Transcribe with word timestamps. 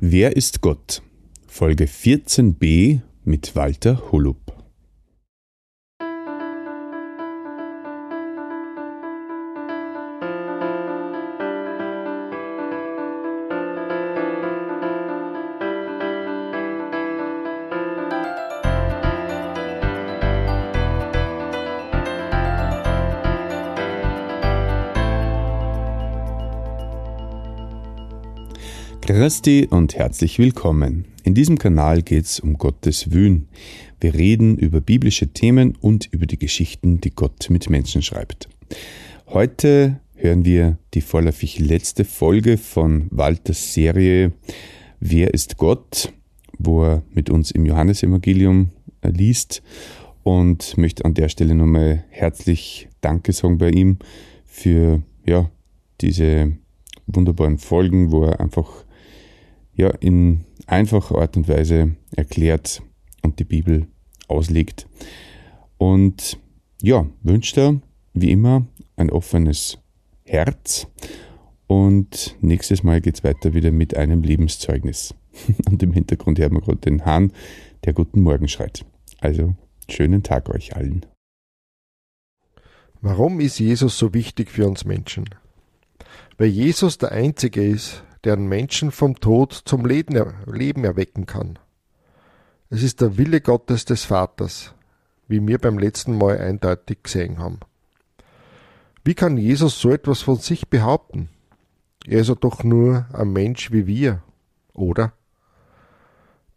Wer 0.00 0.36
ist 0.36 0.60
Gott? 0.60 1.02
Folge 1.48 1.86
14b 1.86 3.00
mit 3.24 3.56
Walter 3.56 4.12
Holub. 4.12 4.47
Christi 29.28 29.68
und 29.68 29.94
herzlich 29.94 30.38
willkommen. 30.38 31.04
In 31.22 31.34
diesem 31.34 31.58
Kanal 31.58 32.00
geht 32.00 32.24
es 32.24 32.40
um 32.40 32.56
Gottes 32.56 33.12
Wün. 33.12 33.46
Wir 34.00 34.14
reden 34.14 34.56
über 34.56 34.80
biblische 34.80 35.28
Themen 35.28 35.76
und 35.82 36.06
über 36.06 36.24
die 36.24 36.38
Geschichten, 36.38 37.02
die 37.02 37.10
Gott 37.10 37.50
mit 37.50 37.68
Menschen 37.68 38.00
schreibt. 38.00 38.48
Heute 39.26 40.00
hören 40.14 40.46
wir 40.46 40.78
die 40.94 41.02
vorläufig 41.02 41.58
letzte 41.58 42.06
Folge 42.06 42.56
von 42.56 43.08
Walters 43.10 43.74
Serie 43.74 44.32
Wer 44.98 45.34
ist 45.34 45.58
Gott, 45.58 46.10
wo 46.56 46.84
er 46.84 47.02
mit 47.12 47.28
uns 47.28 47.50
im 47.50 47.66
Johannesevangelium 47.66 48.70
äh, 49.02 49.10
liest 49.10 49.62
und 50.22 50.78
möchte 50.78 51.04
an 51.04 51.12
der 51.12 51.28
Stelle 51.28 51.54
nochmal 51.54 52.02
herzlich 52.08 52.88
Danke 53.02 53.34
sagen 53.34 53.58
bei 53.58 53.68
ihm 53.68 53.98
für 54.46 55.02
ja, 55.26 55.50
diese 56.00 56.56
wunderbaren 57.06 57.58
Folgen, 57.58 58.10
wo 58.10 58.24
er 58.24 58.40
einfach 58.40 58.87
ja, 59.78 59.88
in 60.00 60.44
einfacher 60.66 61.16
Art 61.18 61.36
und 61.36 61.48
Weise 61.48 61.96
erklärt 62.14 62.82
und 63.22 63.38
die 63.38 63.44
Bibel 63.44 63.86
auslegt. 64.26 64.86
Und 65.78 66.38
ja, 66.82 67.06
wünscht 67.22 67.56
er 67.56 67.80
wie 68.12 68.30
immer 68.32 68.66
ein 68.96 69.10
offenes 69.10 69.78
Herz. 70.24 70.88
Und 71.68 72.36
nächstes 72.40 72.82
Mal 72.82 73.00
geht 73.00 73.16
es 73.16 73.24
weiter 73.24 73.54
wieder 73.54 73.70
mit 73.70 73.96
einem 73.96 74.22
Lebenszeugnis. 74.22 75.14
Und 75.70 75.82
im 75.82 75.92
Hintergrund 75.92 76.38
hören 76.38 76.54
wir 76.54 76.62
gerade 76.62 76.78
den 76.78 77.04
Hahn, 77.04 77.32
der 77.84 77.92
guten 77.92 78.20
Morgen 78.20 78.48
schreit. 78.48 78.84
Also 79.20 79.54
schönen 79.88 80.22
Tag 80.22 80.48
euch 80.48 80.74
allen. 80.74 81.06
Warum 83.00 83.38
ist 83.38 83.58
Jesus 83.58 83.98
so 83.98 84.14
wichtig 84.14 84.50
für 84.50 84.66
uns 84.66 84.84
Menschen? 84.84 85.26
Weil 86.38 86.48
Jesus 86.48 86.98
der 86.98 87.12
Einzige 87.12 87.62
ist, 87.62 88.02
der 88.24 88.34
einen 88.34 88.48
Menschen 88.48 88.90
vom 88.90 89.18
Tod 89.20 89.52
zum 89.52 89.86
Leben 89.86 90.16
erwecken 90.84 91.26
kann. 91.26 91.58
Es 92.70 92.82
ist 92.82 93.00
der 93.00 93.16
Wille 93.16 93.40
Gottes 93.40 93.84
des 93.84 94.04
Vaters, 94.04 94.74
wie 95.26 95.46
wir 95.46 95.58
beim 95.58 95.78
letzten 95.78 96.16
Mal 96.16 96.38
eindeutig 96.38 97.02
gesehen 97.02 97.38
haben. 97.38 97.60
Wie 99.04 99.14
kann 99.14 99.38
Jesus 99.38 99.80
so 99.80 99.90
etwas 99.90 100.20
von 100.20 100.36
sich 100.36 100.68
behaupten? 100.68 101.30
Er 102.06 102.20
ist 102.20 102.28
ja 102.28 102.34
doch 102.34 102.64
nur 102.64 103.06
ein 103.12 103.32
Mensch 103.32 103.72
wie 103.72 103.86
wir, 103.86 104.22
oder? 104.74 105.12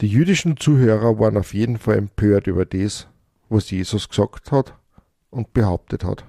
Die 0.02 0.08
jüdischen 0.08 0.58
Zuhörer 0.58 1.20
waren 1.20 1.38
auf 1.38 1.54
jeden 1.54 1.78
Fall 1.78 1.98
empört 1.98 2.48
über 2.48 2.66
das, 2.66 3.08
was 3.50 3.70
Jesus 3.70 4.10
gesagt 4.10 4.52
hat 4.52 4.74
und 5.30 5.54
behauptet 5.54 6.04
hat. 6.04 6.26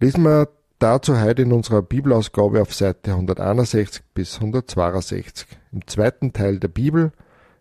Lesen 0.00 0.24
wir 0.24 0.48
dazu 0.84 1.18
heute 1.18 1.40
in 1.40 1.52
unserer 1.52 1.80
Bibelausgabe 1.80 2.60
auf 2.60 2.74
Seite 2.74 3.12
161 3.12 4.02
bis 4.12 4.34
162, 4.34 5.48
im 5.72 5.86
zweiten 5.86 6.34
Teil 6.34 6.58
der 6.58 6.68
Bibel, 6.68 7.10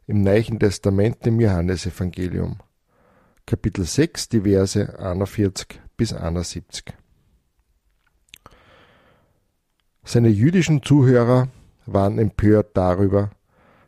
im 0.08 0.24
Neuen 0.24 0.60
Testament 0.60 1.26
im 1.26 1.40
Johannesevangelium. 1.40 2.58
Kapitel 3.46 3.86
6, 3.86 4.28
die 4.28 4.42
Verse 4.42 5.00
41 5.00 5.80
bis 5.96 6.12
71. 6.12 6.84
Seine 10.04 10.28
jüdischen 10.28 10.84
Zuhörer 10.84 11.48
waren 11.86 12.20
empört 12.20 12.76
darüber, 12.76 13.32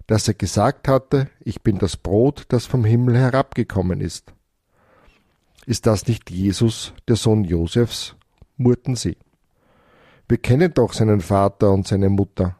dass 0.07 0.29
er 0.29 0.35
gesagt 0.35 0.87
hatte, 0.87 1.27
ich 1.41 1.61
bin 1.61 1.77
das 1.77 1.97
Brot, 1.97 2.45
das 2.47 2.65
vom 2.65 2.85
Himmel 2.85 3.17
herabgekommen 3.17 3.99
ist. 3.99 4.31
Ist 5.65 5.87
das 5.87 6.07
nicht 6.07 6.31
Jesus, 6.31 6.93
der 7.09 7.17
Sohn 7.17 7.43
Josefs? 7.43 8.15
murrten 8.57 8.95
sie. 8.95 9.17
Wir 10.27 10.37
kennen 10.37 10.73
doch 10.73 10.93
seinen 10.93 11.21
Vater 11.21 11.71
und 11.71 11.87
seine 11.87 12.09
Mutter. 12.09 12.57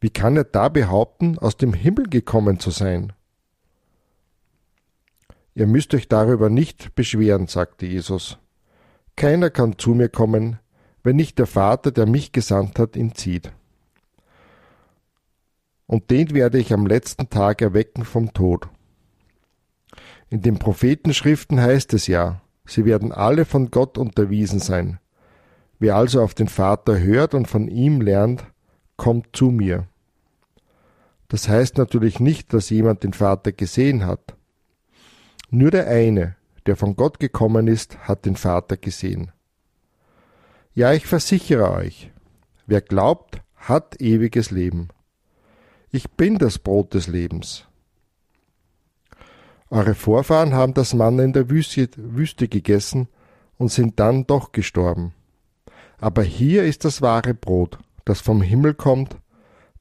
Wie 0.00 0.10
kann 0.10 0.36
er 0.36 0.44
da 0.44 0.68
behaupten, 0.68 1.38
aus 1.38 1.56
dem 1.56 1.72
Himmel 1.72 2.08
gekommen 2.08 2.60
zu 2.60 2.70
sein? 2.70 3.12
Ihr 5.54 5.66
müsst 5.66 5.94
euch 5.94 6.08
darüber 6.08 6.50
nicht 6.50 6.94
beschweren, 6.94 7.46
sagte 7.46 7.86
Jesus. 7.86 8.38
Keiner 9.16 9.50
kann 9.50 9.78
zu 9.78 9.94
mir 9.94 10.08
kommen, 10.08 10.58
wenn 11.02 11.16
nicht 11.16 11.38
der 11.38 11.46
Vater, 11.46 11.92
der 11.92 12.06
mich 12.06 12.32
gesandt 12.32 12.78
hat, 12.78 12.96
ihn 12.96 13.14
zieht. 13.14 13.52
Und 15.86 16.10
den 16.10 16.34
werde 16.34 16.58
ich 16.58 16.72
am 16.72 16.86
letzten 16.86 17.30
Tag 17.30 17.62
erwecken 17.62 18.04
vom 18.04 18.32
Tod. 18.32 18.68
In 20.30 20.42
den 20.42 20.58
Prophetenschriften 20.58 21.60
heißt 21.60 21.94
es 21.94 22.06
ja, 22.06 22.40
sie 22.66 22.84
werden 22.84 23.12
alle 23.12 23.44
von 23.44 23.70
Gott 23.70 23.98
unterwiesen 23.98 24.58
sein. 24.58 24.98
Wer 25.84 25.96
also 25.96 26.22
auf 26.22 26.32
den 26.32 26.48
Vater 26.48 26.98
hört 26.98 27.34
und 27.34 27.46
von 27.46 27.68
ihm 27.68 28.00
lernt, 28.00 28.42
kommt 28.96 29.36
zu 29.36 29.50
mir. 29.50 29.86
Das 31.28 31.46
heißt 31.46 31.76
natürlich 31.76 32.20
nicht, 32.20 32.54
dass 32.54 32.70
jemand 32.70 33.02
den 33.04 33.12
Vater 33.12 33.52
gesehen 33.52 34.06
hat. 34.06 34.34
Nur 35.50 35.70
der 35.70 35.86
eine, 35.86 36.36
der 36.64 36.76
von 36.76 36.96
Gott 36.96 37.20
gekommen 37.20 37.68
ist, 37.68 37.98
hat 37.98 38.24
den 38.24 38.36
Vater 38.36 38.78
gesehen. 38.78 39.30
Ja, 40.72 40.94
ich 40.94 41.04
versichere 41.04 41.70
euch, 41.72 42.10
wer 42.66 42.80
glaubt, 42.80 43.42
hat 43.54 44.00
ewiges 44.00 44.50
Leben. 44.50 44.88
Ich 45.90 46.12
bin 46.12 46.38
das 46.38 46.58
Brot 46.58 46.94
des 46.94 47.08
Lebens. 47.08 47.66
Eure 49.68 49.94
Vorfahren 49.94 50.54
haben 50.54 50.72
das 50.72 50.94
Mann 50.94 51.18
in 51.18 51.34
der 51.34 51.50
Wüste, 51.50 51.90
Wüste 51.98 52.48
gegessen 52.48 53.06
und 53.58 53.70
sind 53.70 54.00
dann 54.00 54.26
doch 54.26 54.52
gestorben. 54.52 55.12
Aber 56.04 56.22
hier 56.22 56.64
ist 56.64 56.84
das 56.84 57.00
wahre 57.00 57.32
Brot, 57.32 57.78
das 58.04 58.20
vom 58.20 58.42
Himmel 58.42 58.74
kommt, 58.74 59.16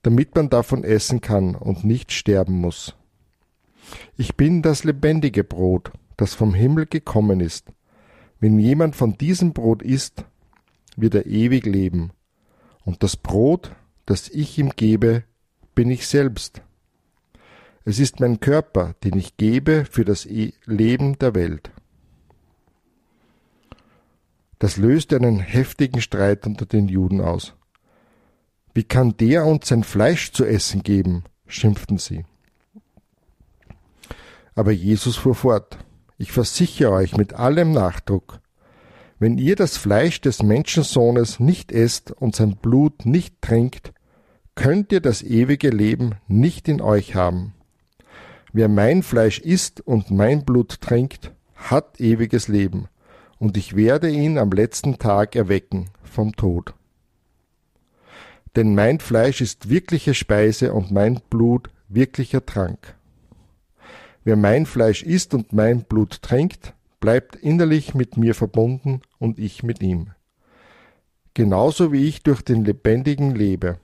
damit 0.04 0.34
man 0.36 0.50
davon 0.50 0.86
essen 0.86 1.20
kann 1.20 1.54
und 1.54 1.84
nicht 1.84 2.14
sterben 2.14 2.62
muss. 2.62 2.96
Ich 4.16 4.38
bin 4.38 4.62
das 4.62 4.86
lebendige 4.86 5.44
Brot, 5.44 5.92
das 6.16 6.34
vom 6.34 6.54
Himmel 6.54 6.86
gekommen 6.86 7.42
ist. 7.42 7.74
Wenn 8.40 8.58
jemand 8.58 8.96
von 8.96 9.18
diesem 9.18 9.52
Brot 9.52 9.82
isst, 9.82 10.24
wird 10.96 11.14
er 11.14 11.26
ewig 11.26 11.66
leben. 11.66 12.12
Und 12.86 13.04
das 13.04 13.18
Brot, 13.18 13.76
das 14.06 14.30
ich 14.30 14.58
ihm 14.58 14.70
gebe, 14.78 15.26
bin 15.76 15.92
ich 15.92 16.08
selbst. 16.08 16.62
Es 17.84 18.00
ist 18.00 18.22
mein 18.22 18.40
Körper, 18.40 18.96
den 19.04 19.18
ich 19.18 19.36
gebe 19.36 19.84
für 19.92 20.06
das 20.06 20.26
e-, 20.26 20.54
Leben 20.64 21.20
der 21.20 21.36
Welt. 21.36 21.70
Das 24.64 24.78
löste 24.78 25.18
einen 25.18 25.42
heftigen 25.42 26.00
Streit 26.00 26.48
unter 26.48 26.66
den 26.66 26.88
Juden 26.88 27.20
aus. 27.20 27.54
Wie 28.74 28.86
kann 28.86 29.18
der 29.18 29.46
uns 29.46 29.68
sein 29.68 29.84
Fleisch 29.84 30.32
zu 30.32 30.46
essen 30.46 30.84
geben? 30.84 31.26
schimpften 31.48 31.98
sie. 31.98 32.24
Aber 34.56 34.72
Jesus 34.72 35.18
fuhr 35.18 35.36
fort. 35.36 35.80
Ich 36.18 36.32
versichere 36.32 36.92
euch 36.92 37.18
mit 37.18 37.34
allem 37.34 37.74
Nachdruck, 37.74 38.40
wenn 39.20 39.38
ihr 39.38 39.58
das 39.58 39.76
Fleisch 39.76 40.22
des 40.22 40.42
Menschensohnes 40.42 41.42
nicht 41.42 41.74
esst 41.74 42.12
und 42.12 42.34
sein 42.34 42.56
Blut 42.56 43.06
nicht 43.06 43.42
trinkt, 43.42 43.92
könnt 44.56 44.94
ihr 44.94 45.02
das 45.02 45.24
ewige 45.24 45.72
Leben 45.72 46.16
nicht 46.30 46.70
in 46.70 46.80
euch 46.80 47.16
haben. 47.16 47.54
Wer 48.54 48.70
mein 48.70 49.04
Fleisch 49.04 49.40
isst 49.40 49.82
und 49.82 50.10
mein 50.10 50.46
Blut 50.46 50.80
trinkt, 50.80 51.34
hat 51.54 52.00
ewiges 52.00 52.48
Leben, 52.48 52.88
und 53.44 53.58
ich 53.58 53.76
werde 53.76 54.10
ihn 54.10 54.38
am 54.38 54.52
letzten 54.52 55.00
Tag 55.00 55.36
erwecken 55.36 55.90
vom 56.02 56.34
Tod. 56.34 56.74
Denn 58.56 58.74
mein 58.74 59.02
Fleisch 59.02 59.42
ist 59.42 59.68
wirkliche 59.68 60.14
Speise 60.14 60.74
und 60.74 60.92
mein 60.92 61.20
Blut 61.30 61.70
wirklicher 61.90 62.46
Trank. 62.46 62.96
Wer 64.24 64.38
mein 64.38 64.66
Fleisch 64.66 65.04
isst 65.04 65.34
und 65.34 65.52
mein 65.52 65.84
Blut 65.84 66.22
trinkt, 66.22 66.74
bleibt 67.02 67.36
innerlich 67.36 67.94
mit 67.94 68.16
mir 68.16 68.34
verbunden 68.34 69.02
und 69.20 69.40
ich 69.40 69.62
mit 69.62 69.82
ihm. 69.82 70.12
Genauso 71.34 71.92
wie 71.92 72.08
ich 72.08 72.24
durch 72.24 72.44
den 72.44 72.64
Lebendigen 72.64 73.36
lebe, 73.36 73.78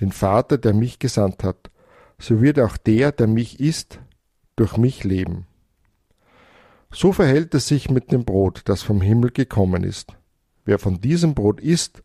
den 0.00 0.12
Vater, 0.12 0.56
der 0.56 0.72
mich 0.72 1.00
gesandt 1.00 1.42
hat, 1.42 1.72
so 2.20 2.40
wird 2.40 2.60
auch 2.60 2.76
der, 2.76 3.10
der 3.10 3.26
mich 3.26 3.58
isst, 3.58 3.98
durch 4.54 4.76
mich 4.76 5.02
leben. 5.02 5.48
So 6.94 7.12
verhält 7.12 7.54
es 7.54 7.66
sich 7.66 7.90
mit 7.90 8.12
dem 8.12 8.24
Brot, 8.24 8.62
das 8.66 8.82
vom 8.82 9.00
Himmel 9.00 9.32
gekommen 9.32 9.82
ist. 9.82 10.14
Wer 10.64 10.78
von 10.78 11.00
diesem 11.00 11.34
Brot 11.34 11.60
isst, 11.60 12.02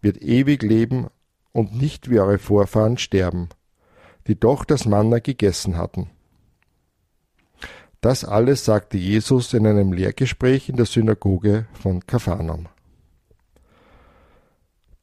wird 0.00 0.22
ewig 0.22 0.62
leben, 0.62 1.08
und 1.52 1.74
nicht 1.74 2.08
wie 2.08 2.20
eure 2.20 2.38
Vorfahren 2.38 2.98
sterben, 2.98 3.48
die 4.28 4.38
doch 4.38 4.64
das 4.64 4.84
Manna 4.84 5.18
gegessen 5.18 5.76
hatten. 5.76 6.10
Das 8.00 8.24
alles 8.24 8.64
sagte 8.64 8.96
Jesus 8.96 9.52
in 9.54 9.66
einem 9.66 9.92
Lehrgespräch 9.92 10.68
in 10.68 10.76
der 10.76 10.86
Synagoge 10.86 11.66
von 11.72 12.06
Kapharnaum. 12.06 12.68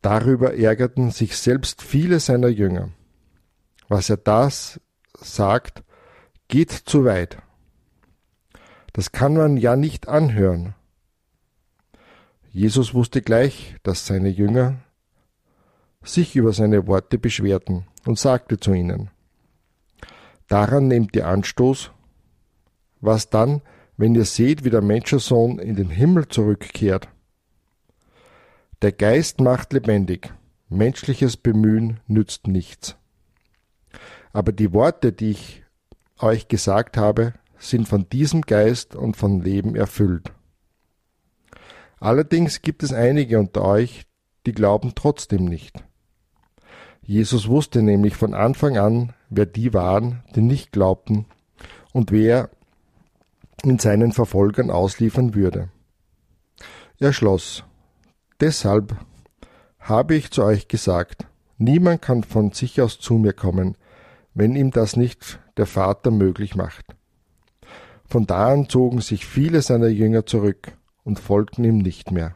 Darüber 0.02 0.54
ärgerten 0.56 1.12
sich 1.12 1.36
selbst 1.36 1.82
viele 1.82 2.22
seiner 2.22 2.48
Jünger. 2.48 2.90
Was 3.90 4.10
er 4.10 4.18
das 4.18 4.80
sagt, 5.20 5.84
geht 6.48 6.72
zu 6.72 7.04
weit. 7.04 7.38
Das 8.96 9.12
kann 9.12 9.34
man 9.34 9.58
ja 9.58 9.76
nicht 9.76 10.08
anhören. 10.08 10.74
Jesus 12.54 12.94
wusste 12.94 13.22
gleich, 13.22 13.76
dass 13.84 14.08
seine 14.08 14.30
Jünger 14.30 14.78
sich 16.02 16.38
über 16.38 16.54
seine 16.54 16.88
Worte 16.88 17.18
beschwerten 17.18 17.88
und 18.06 18.18
sagte 18.18 18.58
zu 18.58 18.72
ihnen, 18.72 19.10
Daran 20.48 20.88
nehmt 20.88 21.14
ihr 21.14 21.28
Anstoß, 21.28 21.92
was 23.02 23.30
dann, 23.30 23.62
wenn 23.98 24.16
ihr 24.16 24.24
seht, 24.24 24.64
wie 24.64 24.70
der 24.70 24.82
Menschensohn 24.82 25.60
in 25.60 25.76
den 25.76 25.90
Himmel 25.90 26.30
zurückkehrt. 26.30 27.10
Der 28.82 28.94
Geist 28.94 29.42
macht 29.42 29.74
lebendig, 29.74 30.34
menschliches 30.70 31.36
Bemühen 31.36 32.00
nützt 32.08 32.48
nichts. 32.48 32.96
Aber 34.32 34.54
die 34.54 34.72
Worte, 34.72 35.12
die 35.12 35.32
ich 35.32 35.64
euch 36.18 36.48
gesagt 36.48 36.96
habe, 36.96 37.34
sind 37.58 37.88
von 37.88 38.10
diesem 38.10 38.42
Geist 38.42 38.96
und 38.96 39.18
von 39.18 39.42
Leben 39.42 39.76
erfüllt. 39.76 40.32
Allerdings 42.00 42.62
gibt 42.62 42.84
es 42.84 42.94
einige 42.94 43.40
unter 43.40 43.64
euch, 43.64 44.06
die 44.46 44.52
glauben 44.52 44.94
trotzdem 44.96 45.46
nicht. 45.46 45.84
Jesus 47.02 47.48
wusste 47.48 47.82
nämlich 47.82 48.16
von 48.16 48.34
Anfang 48.34 48.78
an, 48.78 49.14
wer 49.30 49.46
die 49.46 49.74
waren, 49.74 50.24
die 50.36 50.42
nicht 50.42 50.72
glaubten 50.72 51.26
und 51.94 52.12
wer 52.12 52.50
in 53.64 53.80
seinen 53.80 54.12
Verfolgern 54.12 54.70
ausliefern 54.70 55.34
würde. 55.34 55.70
Er 57.00 57.14
schloss, 57.14 57.64
Deshalb 58.42 58.98
habe 59.80 60.16
ich 60.16 60.30
zu 60.30 60.44
euch 60.44 60.68
gesagt, 60.68 61.26
niemand 61.58 62.02
kann 62.02 62.24
von 62.24 62.52
sich 62.52 62.82
aus 62.82 63.00
zu 63.00 63.14
mir 63.14 63.32
kommen, 63.32 63.78
wenn 64.34 64.56
ihm 64.56 64.72
das 64.72 64.98
nicht 64.98 65.40
der 65.56 65.66
Vater 65.66 66.12
möglich 66.12 66.56
macht. 66.56 66.95
Von 68.08 68.28
da 68.28 68.52
an 68.52 68.70
zogen 68.70 69.02
sich 69.02 69.26
viele 69.26 69.62
seiner 69.62 69.88
Jünger 69.88 70.26
zurück 70.26 70.78
und 71.04 71.20
folgten 71.20 71.64
ihm 71.64 71.80
nicht 71.80 72.12
mehr. 72.12 72.36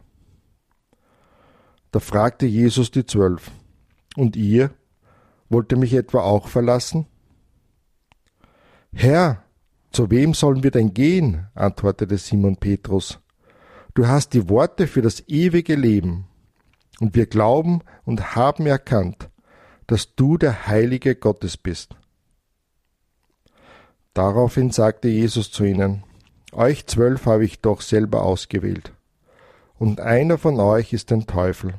Da 1.91 1.99
fragte 1.99 2.45
Jesus 2.45 2.91
die 2.91 3.05
Zwölf, 3.05 3.51
und 4.15 4.35
ihr, 4.35 4.71
wollt 5.49 5.71
ihr 5.71 5.77
mich 5.77 5.93
etwa 5.93 6.21
auch 6.21 6.47
verlassen? 6.47 7.07
Herr, 8.93 9.43
zu 9.91 10.11
wem 10.11 10.33
sollen 10.33 10.63
wir 10.63 10.71
denn 10.71 10.93
gehen? 10.93 11.47
antwortete 11.55 12.17
Simon 12.17 12.57
Petrus. 12.57 13.19
Du 13.95 14.07
hast 14.07 14.33
die 14.33 14.49
Worte 14.49 14.87
für 14.87 15.01
das 15.01 15.27
ewige 15.27 15.75
Leben. 15.75 16.27
Und 16.99 17.15
wir 17.15 17.25
glauben 17.25 17.81
und 18.05 18.35
haben 18.35 18.65
erkannt, 18.65 19.29
dass 19.87 20.15
du 20.15 20.37
der 20.37 20.67
Heilige 20.67 21.15
Gottes 21.15 21.57
bist. 21.57 21.95
Daraufhin 24.19 24.69
sagte 24.69 25.07
Jesus 25.07 25.49
zu 25.49 25.63
ihnen, 25.63 26.03
Euch 26.51 26.85
zwölf 26.87 27.25
habe 27.25 27.45
ich 27.45 27.61
doch 27.61 27.79
selber 27.79 28.23
ausgewählt, 28.23 28.91
und 29.77 30.01
einer 30.01 30.37
von 30.37 30.59
euch 30.59 30.91
ist 30.91 31.13
ein 31.13 31.25
Teufel. 31.25 31.75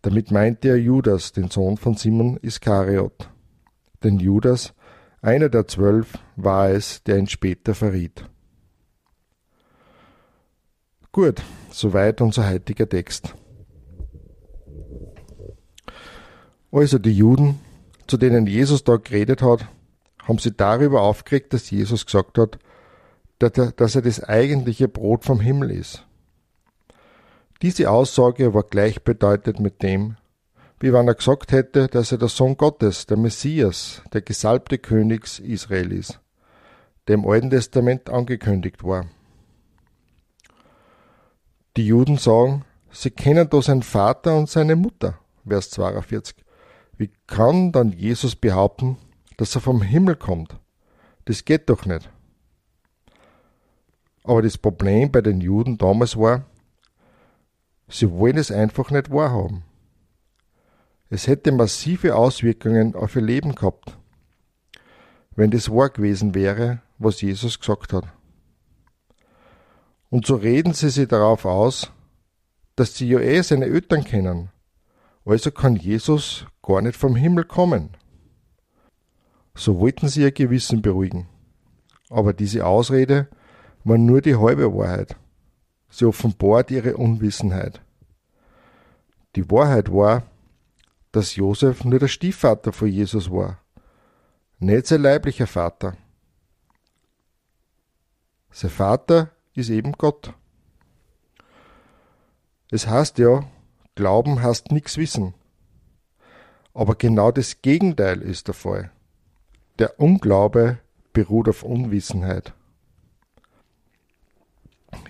Damit 0.00 0.30
meinte 0.30 0.68
er 0.68 0.78
Judas, 0.78 1.32
den 1.32 1.50
Sohn 1.50 1.76
von 1.76 1.96
Simon 1.96 2.38
Iskariot. 2.38 3.28
Denn 4.02 4.18
Judas, 4.18 4.72
einer 5.20 5.50
der 5.50 5.68
zwölf, 5.68 6.14
war 6.36 6.70
es, 6.70 7.02
der 7.02 7.18
ihn 7.18 7.26
später 7.26 7.74
verriet. 7.74 8.24
Gut, 11.12 11.42
soweit 11.70 12.22
unser 12.22 12.48
heutiger 12.48 12.88
Text. 12.88 13.34
Also 16.72 16.98
die 16.98 17.12
Juden, 17.12 17.60
zu 18.06 18.16
denen 18.16 18.46
Jesus 18.46 18.82
da 18.82 18.96
geredet 18.96 19.42
hat, 19.42 19.68
haben 20.28 20.38
sie 20.38 20.52
darüber 20.52 21.02
aufgeregt, 21.02 21.54
dass 21.54 21.70
Jesus 21.70 22.04
gesagt 22.04 22.38
hat, 22.38 22.58
dass 23.38 23.94
er 23.94 24.02
das 24.02 24.22
eigentliche 24.22 24.86
Brot 24.86 25.24
vom 25.24 25.40
Himmel 25.40 25.70
ist. 25.70 26.04
Diese 27.62 27.90
Aussage 27.90 28.52
war 28.52 28.62
gleichbedeutend 28.62 29.58
mit 29.58 29.82
dem, 29.82 30.16
wie 30.80 30.92
wenn 30.92 31.08
er 31.08 31.14
gesagt 31.14 31.50
hätte, 31.50 31.88
dass 31.88 32.12
er 32.12 32.18
der 32.18 32.28
Sohn 32.28 32.56
Gottes, 32.56 33.06
der 33.06 33.16
Messias, 33.16 34.02
der 34.12 34.20
gesalbte 34.20 34.78
Königs 34.78 35.38
Israel 35.38 35.90
ist, 35.92 36.20
der 37.08 37.14
im 37.14 37.26
Alten 37.26 37.50
Testament 37.50 38.10
angekündigt 38.10 38.84
war. 38.84 39.06
Die 41.76 41.86
Juden 41.86 42.16
sagen, 42.16 42.64
sie 42.90 43.10
kennen 43.10 43.48
da 43.50 43.62
seinen 43.62 43.82
Vater 43.82 44.36
und 44.36 44.48
seine 44.48 44.76
Mutter. 44.76 45.18
Vers 45.46 45.70
42. 45.70 46.36
Wie 46.96 47.10
kann 47.26 47.72
dann 47.72 47.92
Jesus 47.92 48.36
behaupten, 48.36 48.98
dass 49.38 49.54
er 49.54 49.62
vom 49.62 49.80
Himmel 49.80 50.16
kommt? 50.16 50.60
Das 51.24 51.46
geht 51.46 51.70
doch 51.70 51.86
nicht. 51.86 52.10
Aber 54.24 54.42
das 54.42 54.58
Problem 54.58 55.10
bei 55.10 55.22
den 55.22 55.40
Juden 55.40 55.78
damals 55.78 56.18
war, 56.18 56.44
sie 57.88 58.10
wollen 58.10 58.36
es 58.36 58.50
einfach 58.50 58.90
nicht 58.90 59.10
wahrhaben. 59.10 59.62
Es 61.08 61.26
hätte 61.26 61.52
massive 61.52 62.14
Auswirkungen 62.14 62.94
auf 62.94 63.16
ihr 63.16 63.22
Leben 63.22 63.54
gehabt, 63.54 63.96
wenn 65.34 65.50
das 65.50 65.70
wahr 65.70 65.88
gewesen 65.88 66.34
wäre, 66.34 66.82
was 66.98 67.22
Jesus 67.22 67.58
gesagt 67.58 67.94
hat. 67.94 68.04
Und 70.10 70.26
so 70.26 70.36
reden 70.36 70.74
sie 70.74 70.90
sich 70.90 71.08
darauf 71.08 71.44
aus, 71.44 71.90
dass 72.76 72.96
sie 72.96 73.08
ja 73.08 73.20
eh 73.20 73.40
seine 73.42 73.66
Eltern 73.66 74.04
kennen. 74.04 74.50
Also 75.24 75.50
kann 75.50 75.76
Jesus 75.76 76.46
gar 76.62 76.82
nicht 76.82 76.96
vom 76.96 77.16
Himmel 77.16 77.44
kommen. 77.44 77.97
So 79.58 79.80
wollten 79.80 80.06
sie 80.06 80.22
ihr 80.22 80.30
Gewissen 80.30 80.82
beruhigen. 80.82 81.26
Aber 82.10 82.32
diese 82.32 82.64
Ausrede 82.64 83.26
war 83.82 83.98
nur 83.98 84.20
die 84.20 84.36
halbe 84.36 84.72
Wahrheit. 84.72 85.16
Sie 85.90 86.04
offenbart 86.04 86.70
ihre 86.70 86.96
Unwissenheit. 86.96 87.80
Die 89.34 89.50
Wahrheit 89.50 89.92
war, 89.92 90.22
dass 91.10 91.34
Josef 91.34 91.84
nur 91.84 91.98
der 91.98 92.06
Stiefvater 92.06 92.72
von 92.72 92.86
Jesus 92.86 93.32
war, 93.32 93.58
nicht 94.60 94.86
sein 94.86 95.02
leiblicher 95.02 95.48
Vater. 95.48 95.96
Sein 98.52 98.70
Vater 98.70 99.30
ist 99.54 99.70
eben 99.70 99.92
Gott. 99.92 100.32
Es 102.70 102.86
heißt 102.86 103.18
ja, 103.18 103.44
Glauben 103.96 104.40
heißt 104.40 104.70
nichts 104.70 104.96
wissen. 104.98 105.34
Aber 106.74 106.94
genau 106.94 107.32
das 107.32 107.60
Gegenteil 107.60 108.22
ist 108.22 108.46
der 108.46 108.54
Fall. 108.54 108.92
Der 109.78 110.00
Unglaube 110.00 110.78
beruht 111.12 111.48
auf 111.48 111.62
Unwissenheit. 111.62 112.52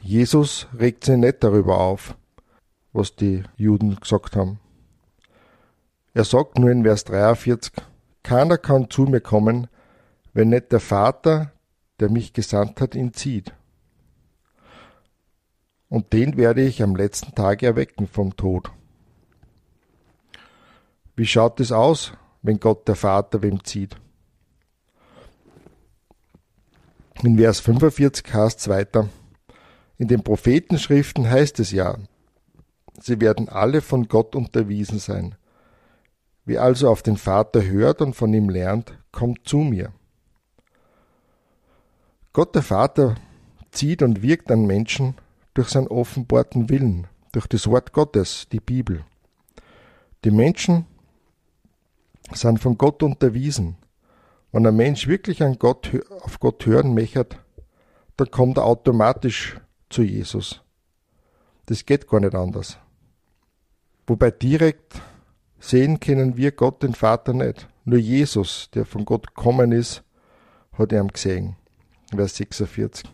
Jesus 0.02 0.66
regt 0.78 1.04
sich 1.04 1.16
nicht 1.16 1.42
darüber 1.42 1.78
auf, 1.78 2.16
was 2.92 3.16
die 3.16 3.44
Juden 3.56 3.96
gesagt 3.96 4.36
haben. 4.36 4.60
Er 6.14 6.24
sagt 6.24 6.58
nur 6.58 6.70
in 6.70 6.82
Vers 6.82 7.04
43, 7.04 7.72
keiner 8.22 8.58
kann 8.58 8.90
zu 8.90 9.02
mir 9.02 9.20
kommen, 9.20 9.68
wenn 10.32 10.48
nicht 10.48 10.72
der 10.72 10.80
Vater, 10.80 11.52
der 12.00 12.10
mich 12.10 12.32
gesandt 12.32 12.80
hat, 12.80 12.94
ihn 12.94 13.14
zieht 13.14 13.54
und 15.88 16.12
den 16.12 16.36
werde 16.36 16.62
ich 16.62 16.82
am 16.82 16.96
letzten 16.96 17.34
Tag 17.34 17.62
erwecken 17.62 18.06
vom 18.06 18.36
Tod. 18.36 18.70
Wie 21.16 21.26
schaut 21.26 21.60
es 21.60 21.72
aus, 21.72 22.12
wenn 22.42 22.60
Gott 22.60 22.86
der 22.86 22.94
Vater 22.94 23.42
wem 23.42 23.64
zieht? 23.64 23.96
In 27.22 27.36
Vers 27.36 27.60
45 27.60 28.32
heißt 28.32 28.60
es 28.60 28.68
weiter, 28.68 29.08
in 29.96 30.06
den 30.06 30.22
Prophetenschriften 30.22 31.28
heißt 31.28 31.58
es 31.58 31.72
ja, 31.72 31.98
sie 33.00 33.20
werden 33.20 33.48
alle 33.48 33.80
von 33.80 34.06
Gott 34.06 34.36
unterwiesen 34.36 35.00
sein. 35.00 35.34
Wer 36.44 36.62
also 36.62 36.88
auf 36.88 37.02
den 37.02 37.16
Vater 37.16 37.64
hört 37.64 38.00
und 38.02 38.14
von 38.14 38.32
ihm 38.32 38.48
lernt, 38.48 38.96
kommt 39.10 39.48
zu 39.48 39.58
mir. 39.58 39.92
Gott 42.32 42.54
der 42.54 42.62
Vater 42.62 43.16
zieht 43.72 44.02
und 44.02 44.22
wirkt 44.22 44.50
an 44.52 44.66
Menschen, 44.66 45.14
durch 45.54 45.70
seinen 45.70 45.88
offenbarten 45.88 46.68
Willen, 46.68 47.08
durch 47.32 47.48
das 47.48 47.66
Wort 47.66 47.92
Gottes, 47.92 48.46
die 48.52 48.60
Bibel. 48.60 49.04
Die 50.24 50.30
Menschen 50.30 50.86
sind 52.32 52.60
von 52.60 52.78
Gott 52.78 53.02
unterwiesen. 53.02 53.76
Wenn 54.52 54.66
ein 54.66 54.76
Mensch 54.76 55.06
wirklich 55.06 55.42
an 55.42 55.58
Gott, 55.58 55.90
auf 56.22 56.40
Gott 56.40 56.64
hören 56.66 56.94
möchte, 56.94 57.26
dann 58.16 58.30
kommt 58.30 58.58
er 58.58 58.64
automatisch 58.64 59.60
zu 59.90 60.02
Jesus. 60.02 60.62
Das 61.66 61.84
geht 61.84 62.08
gar 62.08 62.20
nicht 62.20 62.34
anders. 62.34 62.78
Wobei 64.06 64.30
direkt 64.30 65.02
Sehen 65.60 65.98
können 65.98 66.36
wir 66.36 66.52
Gott 66.52 66.82
den 66.82 66.94
Vater 66.94 67.32
nicht. 67.32 67.68
Nur 67.84 67.98
Jesus, 67.98 68.70
der 68.74 68.84
von 68.84 69.04
Gott 69.04 69.34
gekommen 69.34 69.72
ist, 69.72 70.04
hat 70.72 70.92
ihn 70.92 71.08
gesehen. 71.08 71.56
Vers 72.14 72.36
46. 72.36 73.04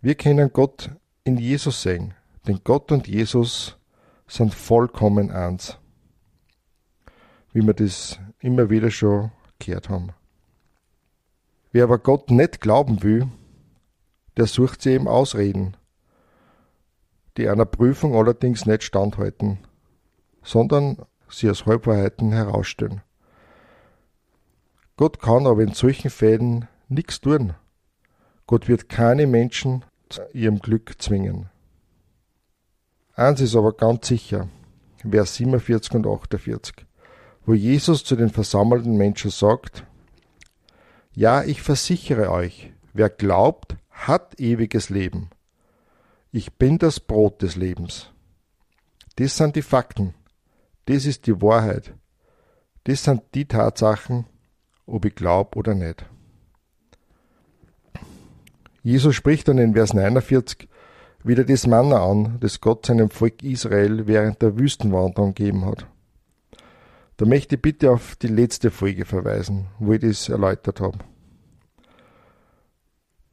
Wir 0.00 0.14
können 0.14 0.52
Gott 0.52 0.90
in 1.24 1.38
Jesus 1.38 1.82
sehen, 1.82 2.14
denn 2.46 2.60
Gott 2.64 2.92
und 2.92 3.06
Jesus 3.08 3.78
sind 4.26 4.54
vollkommen 4.54 5.30
eins. 5.30 5.78
Wie 7.52 7.62
wir 7.62 7.74
das 7.74 8.18
immer 8.40 8.68
wieder 8.68 8.90
schon 8.90 9.30
gehört 9.64 9.88
haben. 9.88 10.10
Wer 11.72 11.84
aber 11.84 11.98
Gott 11.98 12.30
nicht 12.30 12.60
glauben 12.60 13.02
will, 13.02 13.28
der 14.36 14.46
sucht 14.46 14.82
sie 14.82 14.90
eben 14.90 15.08
Ausreden, 15.08 15.76
die 17.36 17.48
einer 17.48 17.64
Prüfung 17.64 18.14
allerdings 18.14 18.66
nicht 18.66 18.82
standhalten, 18.82 19.58
sondern 20.42 20.98
sie 21.28 21.48
als 21.48 21.66
Halbwahrheiten 21.66 22.32
herausstellen. 22.32 23.02
Gott 24.96 25.20
kann 25.20 25.46
aber 25.46 25.62
in 25.62 25.72
solchen 25.72 26.10
Fällen 26.10 26.68
nichts 26.88 27.20
tun. 27.20 27.54
Gott 28.46 28.68
wird 28.68 28.88
keine 28.88 29.26
Menschen 29.26 29.84
zu 30.10 30.22
ihrem 30.34 30.58
Glück 30.58 31.00
zwingen. 31.00 31.48
Eins 33.14 33.40
ist 33.40 33.56
aber 33.56 33.72
ganz 33.72 34.08
sicher, 34.08 34.48
Vers 35.08 35.34
47 35.36 35.94
und 35.94 36.06
48, 36.06 36.86
wo 37.44 37.54
Jesus 37.54 38.04
zu 38.04 38.16
den 38.16 38.30
versammelten 38.30 38.96
Menschen 38.96 39.30
sagt, 39.30 39.84
Ja, 41.14 41.42
ich 41.42 41.62
versichere 41.62 42.30
euch, 42.30 42.72
wer 42.92 43.08
glaubt, 43.08 43.76
hat 43.90 44.38
ewiges 44.40 44.90
Leben. 44.90 45.30
Ich 46.30 46.54
bin 46.54 46.78
das 46.78 47.00
Brot 47.00 47.42
des 47.42 47.56
Lebens. 47.56 48.10
Das 49.16 49.36
sind 49.36 49.56
die 49.56 49.62
Fakten. 49.62 50.14
Das 50.86 51.04
ist 51.04 51.26
die 51.26 51.42
Wahrheit. 51.42 51.92
Das 52.84 53.04
sind 53.04 53.22
die 53.34 53.44
Tatsachen, 53.44 54.26
ob 54.86 55.04
ich 55.04 55.14
glaube 55.14 55.56
oder 55.58 55.74
nicht. 55.74 56.06
Jesus 58.82 59.14
spricht 59.14 59.46
dann 59.46 59.58
in 59.58 59.74
Vers 59.74 59.94
49 59.94 60.68
wieder 61.22 61.44
das 61.44 61.66
Manna 61.68 62.04
an, 62.04 62.38
das 62.40 62.60
Gott 62.60 62.86
seinem 62.86 63.10
Volk 63.10 63.42
Israel 63.44 64.08
während 64.08 64.42
der 64.42 64.58
Wüstenwanderung 64.58 65.34
gegeben 65.34 65.64
hat. 65.66 65.86
Da 67.16 67.26
möchte 67.26 67.56
ich 67.56 67.62
bitte 67.62 67.90
auf 67.90 68.16
die 68.16 68.28
letzte 68.28 68.70
Folge 68.70 69.04
verweisen, 69.04 69.66
wo 69.78 69.92
ich 69.92 70.00
das 70.00 70.28
erläutert 70.28 70.80
habe. 70.80 70.98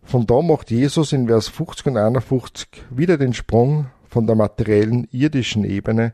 Von 0.03 0.25
da 0.25 0.41
macht 0.41 0.71
Jesus 0.71 1.13
in 1.13 1.27
Vers 1.27 1.47
50 1.47 1.87
und 1.87 1.97
51 1.97 2.67
wieder 2.89 3.17
den 3.17 3.33
Sprung 3.33 3.87
von 4.07 4.25
der 4.25 4.35
materiellen 4.35 5.07
irdischen 5.11 5.63
Ebene 5.63 6.13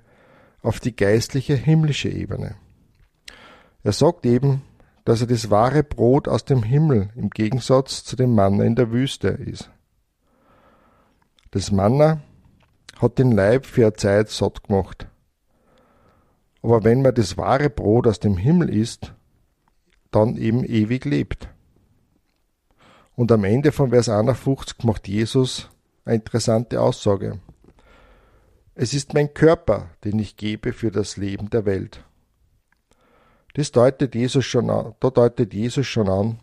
auf 0.62 0.79
die 0.79 0.95
geistliche 0.95 1.55
himmlische 1.55 2.10
Ebene. 2.10 2.55
Er 3.84 3.93
sagt 3.93 4.25
eben, 4.25 4.63
dass 5.05 5.22
er 5.22 5.27
das 5.27 5.50
wahre 5.50 5.84
Brot 5.84 6.27
aus 6.27 6.43
dem 6.43 6.63
Himmel 6.63 7.10
im 7.15 7.29
Gegensatz 7.29 8.03
zu 8.03 8.15
dem 8.15 8.34
Manna 8.34 8.63
in 8.63 8.75
der 8.75 8.91
Wüste 8.91 9.29
ist. 9.29 9.69
Das 11.51 11.72
Manna 11.72 12.22
hat 13.00 13.19
den 13.19 13.31
Leib 13.31 13.65
für 13.65 13.84
eine 13.84 13.93
Zeit 13.93 14.29
satt 14.29 14.63
gemacht. 14.63 15.07
Aber 16.65 16.84
wenn 16.84 17.03
man 17.03 17.13
das 17.13 17.38
wahre 17.38 17.69
Brot 17.69 18.07
aus 18.07 18.19
dem 18.19 18.38
Himmel 18.38 18.72
isst, 18.72 19.13
dann 20.10 20.36
eben 20.36 20.63
ewig 20.63 21.05
lebt. 21.05 21.48
Und 23.15 23.31
am 23.31 23.43
Ende 23.43 23.72
von 23.72 23.91
Vers 23.91 24.10
51 24.10 24.84
macht 24.84 25.07
Jesus 25.07 25.69
eine 26.05 26.15
interessante 26.15 26.81
Aussage. 26.81 27.39
Es 28.74 28.95
ist 28.95 29.13
mein 29.13 29.36
Körper, 29.36 29.91
den 30.03 30.17
ich 30.17 30.38
gebe 30.38 30.74
für 30.74 30.89
das 30.89 31.17
Leben 31.17 31.51
der 31.51 31.67
Welt. 31.67 32.03
Das 33.53 33.72
deutet 33.72 34.15
Jesus 34.15 34.43
schon 34.45 34.72
an, 34.72 34.95
da 35.00 35.12
deutet 35.12 35.53
Jesus 35.53 35.86
schon 35.86 36.10
an, 36.10 36.39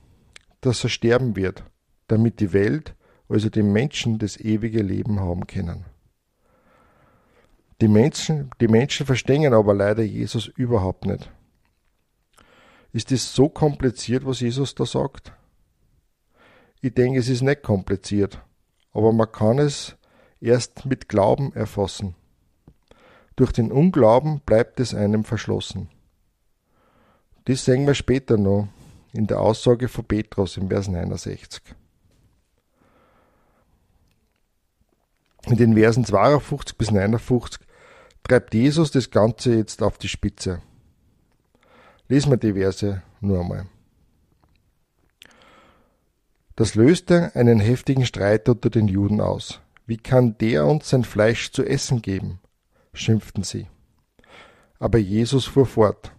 dass 0.61 0.85
er 0.85 0.91
sterben 0.91 1.35
wird, 1.35 1.65
damit 2.07 2.39
die 2.39 2.53
Welt, 2.53 2.95
also 3.29 3.51
die 3.51 3.65
Menschen, 3.65 4.21
das 4.21 4.37
ewige 4.37 4.83
Leben 4.83 5.19
haben 5.19 5.49
können. 5.49 5.85
Die 7.83 7.89
Menschen, 7.89 8.49
die 8.61 8.69
Menschen 8.69 9.07
verstehen 9.07 9.53
aber 9.53 9.75
leider 9.75 10.05
Jesus 10.05 10.47
überhaupt 10.47 11.05
nicht. 11.05 11.33
Ist 12.93 13.11
es 13.11 13.35
so 13.35 13.49
kompliziert, 13.49 14.25
was 14.25 14.39
Jesus 14.39 14.77
da 14.77 14.87
sagt? 14.87 15.33
Ich 16.81 16.95
denke, 16.95 17.19
es 17.19 17.29
ist 17.29 17.43
nicht 17.43 17.65
kompliziert, 17.65 18.41
aber 18.93 19.13
man 19.13 19.33
kann 19.33 19.59
es 19.59 19.97
erst 20.41 20.87
mit 20.87 21.09
Glauben 21.09 21.53
erfassen. 21.55 22.15
Durch 23.35 23.51
den 23.51 23.73
Unglauben 23.73 24.43
bleibt 24.47 24.79
es 24.79 24.95
einem 24.95 25.25
verschlossen. 25.25 25.89
Das 27.47 27.65
sehen 27.65 27.85
wir 27.85 27.95
später 27.95 28.37
noch 28.37 28.69
in 29.13 29.27
der 29.27 29.41
Aussage 29.41 29.89
von 29.89 30.05
Petrus 30.05 30.57
im 30.57 30.69
Vers 30.69 30.87
69. 30.87 31.61
In 35.47 35.57
den 35.57 35.75
Versen 35.75 36.05
52 36.05 36.79
bis 36.79 36.93
59 36.93 37.72
treibt 38.23 38.55
Jesus 38.55 38.91
das 38.91 39.11
Ganze 39.11 39.55
jetzt 39.55 39.83
auf 39.83 39.99
die 39.99 40.09
Spitze. 40.09 40.63
Lesen 42.09 42.31
wir 42.31 42.37
die 42.37 42.53
Verse 42.53 43.03
nur 43.21 43.41
einmal. 43.41 43.67
Das 46.57 46.75
löste 46.75 47.35
einen 47.35 47.61
heftigen 47.61 48.05
Streit 48.05 48.49
unter 48.49 48.69
den 48.69 48.87
Juden 48.87 49.21
aus. 49.21 49.61
Wie 49.87 49.97
kann 49.97 50.37
der 50.39 50.67
uns 50.67 50.91
sein 50.91 51.05
Fleisch 51.05 51.53
zu 51.53 51.65
essen 51.65 52.03
geben? 52.03 52.41
schimpften 52.95 53.43
sie. 53.43 53.67
Aber 54.79 54.99
Jesus 54.99 55.47
fuhr 55.47 55.67
fort. 55.67 56.13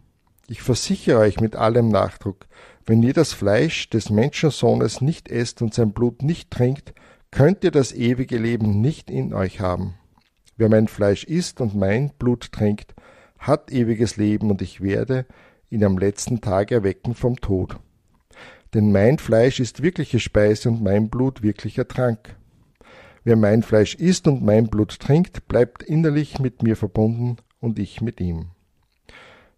Ich 0.48 0.62
versichere 0.62 1.20
euch 1.20 1.40
mit 1.40 1.56
allem 1.56 1.90
Nachdruck, 1.90 2.48
wenn 2.86 3.04
ihr 3.04 3.14
das 3.14 3.32
Fleisch 3.34 3.90
des 3.90 4.10
Menschensohnes 4.10 5.02
nicht 5.02 5.30
esst 5.30 5.62
und 5.62 5.74
sein 5.74 5.94
Blut 5.94 6.22
nicht 6.22 6.52
trinkt, 6.52 6.94
könnt 7.32 7.64
ihr 7.64 7.72
das 7.72 7.94
ewige 7.94 8.38
Leben 8.38 8.82
nicht 8.82 9.10
in 9.10 9.34
euch 9.34 9.62
haben. 9.62 9.96
Wer 10.58 10.70
mein 10.70 10.88
Fleisch 10.88 11.24
isst 11.24 11.62
und 11.62 11.76
mein 11.76 12.12
Blut 12.20 12.52
trinkt, 12.52 12.94
hat 13.40 13.72
ewiges 13.72 14.18
Leben 14.18 14.52
und 14.52 14.62
ich 14.62 14.82
werde 14.82 15.26
ihn 15.70 15.84
am 15.84 15.98
letzten 15.98 16.42
Tag 16.42 16.72
erwecken 16.72 17.16
vom 17.16 17.38
Tod. 17.38 17.80
Denn 18.74 18.92
mein 18.92 19.18
Fleisch 19.18 19.60
ist 19.60 19.84
wirkliche 19.84 20.20
Speise 20.20 20.70
und 20.70 20.84
mein 20.84 21.10
Blut 21.10 21.42
wirklicher 21.42 21.88
Trank. 21.88 22.36
Wer 23.24 23.36
mein 23.36 23.64
Fleisch 23.64 23.96
isst 23.96 24.28
und 24.28 24.44
mein 24.44 24.68
Blut 24.68 25.00
trinkt, 25.00 25.48
bleibt 25.48 25.84
innerlich 25.84 26.40
mit 26.40 26.64
mir 26.64 26.76
verbunden 26.76 27.38
und 27.60 27.80
ich 27.80 28.02
mit 28.02 28.20
ihm 28.20 28.50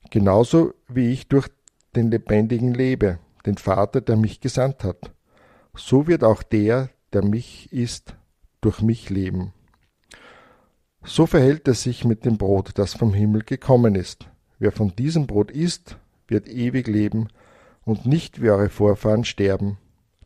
genauso 0.09 0.73
wie 0.87 1.11
ich 1.11 1.27
durch 1.27 1.49
den 1.95 2.11
Lebendigen 2.11 2.73
lebe, 2.73 3.19
den 3.45 3.57
Vater, 3.57 4.01
der 4.01 4.15
mich 4.15 4.39
gesandt 4.39 4.83
hat. 4.83 5.11
So 5.75 6.07
wird 6.07 6.23
auch 6.23 6.43
der, 6.43 6.89
der 7.13 7.23
mich 7.23 7.71
ist, 7.71 8.15
durch 8.61 8.81
mich 8.81 9.09
leben. 9.09 9.53
So 11.07 11.27
verhält 11.27 11.67
es 11.67 11.83
sich 11.83 12.03
mit 12.03 12.25
dem 12.25 12.37
Brot, 12.37 12.71
das 12.75 12.95
vom 12.95 13.13
Himmel 13.13 13.43
gekommen 13.43 13.93
ist. 13.93 14.27
Wer 14.57 14.71
von 14.71 14.95
diesem 14.95 15.27
Brot 15.27 15.51
isst, 15.51 15.97
wird 16.27 16.47
ewig 16.47 16.87
leben 16.87 17.27
und 17.83 18.07
nicht 18.07 18.41
wie 18.41 18.49
eure 18.49 18.69
Vorfahren 18.69 19.23
sterben, 19.23 19.77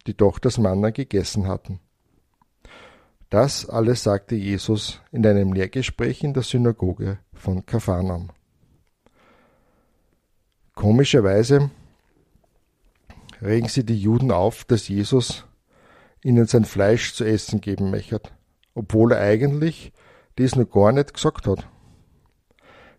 die 0.07 0.15
doch 0.15 0.39
das 0.39 0.57
Manna 0.57 0.91
gegessen 0.91 1.47
hatten. 1.47 1.81
Das 3.29 3.69
alles 3.69 4.03
sagte 4.03 4.35
Jesus 4.35 5.01
in 5.11 5.27
einem 5.27 5.51
Lehrgespräch 5.51 6.23
in 6.23 6.33
der 6.33 6.43
Synagoge 6.43 7.19
von 7.33 7.65
Kapharnaum. 7.65 8.29
Komischerweise 10.75 11.69
regen 13.41 13.67
sie 13.67 13.85
die 13.85 13.99
Juden 13.99 14.31
auf, 14.31 14.63
dass 14.63 14.87
Jesus 14.87 15.45
ihnen 16.23 16.45
sein 16.45 16.63
Fleisch 16.63 17.13
zu 17.13 17.25
essen 17.25 17.59
geben 17.59 17.91
möchte, 17.91 18.21
obwohl 18.73 19.11
er 19.11 19.21
eigentlich 19.21 19.91
dies 20.39 20.55
noch 20.55 20.69
gar 20.69 20.91
nicht 20.91 21.13
gesagt 21.13 21.45
hat. 21.45 21.67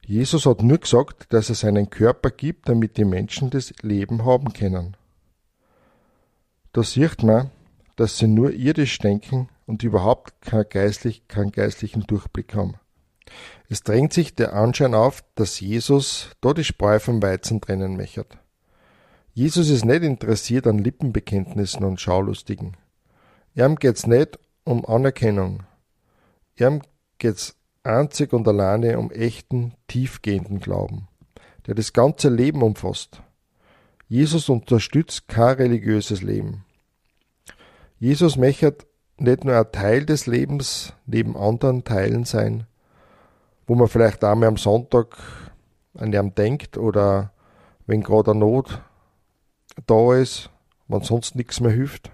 Jesus 0.07 0.47
hat 0.47 0.63
nur 0.63 0.79
gesagt, 0.79 1.33
dass 1.33 1.49
er 1.49 1.55
seinen 1.55 1.91
Körper 1.91 2.31
gibt, 2.31 2.69
damit 2.69 2.97
die 2.97 3.05
Menschen 3.05 3.51
das 3.51 3.73
Leben 3.83 4.25
haben 4.25 4.53
können. 4.53 4.97
Da 6.73 6.83
sieht 6.83 7.23
man, 7.23 7.51
dass 7.97 8.19
sie 8.19 8.27
nur 8.27 8.53
irdisch 8.53 8.99
denken 8.99 9.49
und 9.67 9.83
überhaupt 9.83 10.41
keinen, 10.41 10.69
geistlich, 10.69 11.27
keinen 11.29 11.53
geistlichen 11.53 12.03
Durchblick 12.03 12.55
haben. 12.55 12.75
Es 13.69 13.83
drängt 13.83 14.13
sich 14.13 14.35
der 14.35 14.53
Anschein 14.53 14.95
auf, 14.95 15.23
dass 15.35 15.61
Jesus 15.61 16.31
da 16.41 16.55
die 16.55 16.65
Spreu 16.65 16.99
vom 16.99 17.23
Weizen 17.23 17.61
trennen 17.61 17.97
möchte. 17.97 18.27
Jesus 19.33 19.71
ist 19.71 19.85
nicht 19.85 20.03
interessiert 20.03 20.67
an 20.67 20.79
Lippenbekenntnissen 20.79 21.85
und 21.85 22.01
Schaulustigen. 22.01 22.77
Ihm 23.55 23.77
geht's 23.77 24.07
nicht 24.07 24.39
um 24.65 24.85
Anerkennung. 24.85 25.63
Ihm 26.57 26.83
geht's 27.21 27.57
einzig 27.85 28.33
und 28.33 28.49
alleine 28.49 28.99
um 28.99 29.13
echten, 29.13 29.75
tiefgehenden 29.87 30.59
Glauben, 30.59 31.07
der 31.67 31.75
das 31.77 31.93
ganze 31.93 32.29
Leben 32.29 32.63
umfasst. 32.63 33.23
Jesus 34.09 34.49
unterstützt 34.49 35.29
kein 35.29 35.55
religiöses 35.55 36.21
Leben. 36.21 36.65
Jesus 38.01 38.37
möchte 38.37 38.79
nicht 39.19 39.45
nur 39.45 39.57
ein 39.57 39.71
Teil 39.71 40.05
des 40.05 40.27
Lebens 40.27 40.95
neben 41.07 41.37
anderen 41.37 41.85
Teilen 41.85 42.25
sein, 42.25 42.67
wo 43.67 43.77
man 43.77 43.89
vielleicht 43.89 44.25
einmal 44.25 44.49
am 44.49 44.57
Sonntag 44.57 45.17
an 45.95 46.13
ihm 46.13 46.35
denkt 46.35 46.77
oder 46.77 47.33
wenn 47.87 48.03
gerade 48.03 48.33
eine 48.33 48.41
Not 48.41 48.83
da 49.87 50.15
ist, 50.15 50.51
wenn 50.89 51.03
sonst 51.03 51.37
nichts 51.37 51.61
mehr 51.61 51.71
hilft. 51.71 52.11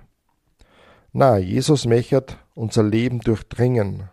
Na, 1.13 1.39
Jesus 1.39 1.87
möchte 1.87 2.27
unser 2.55 2.83
Leben 2.83 3.21
durchdringen. 3.21 4.11